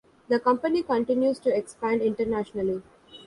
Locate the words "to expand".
1.41-2.01